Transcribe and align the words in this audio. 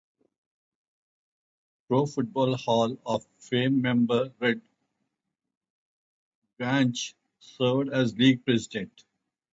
Pro 1.87 2.07
Football 2.07 2.55
Hall 2.57 2.97
of 3.05 3.23
Fame 3.37 3.83
member 3.83 4.33
Red 4.39 4.59
Grange 6.57 7.13
served 7.39 7.89
as 7.89 8.15
league 8.17 8.43
president. 8.43 9.03